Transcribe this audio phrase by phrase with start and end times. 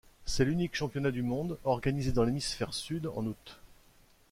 [0.25, 3.59] C'est l'unique championnat du monde organisé dans l'hémisphère Sud en août.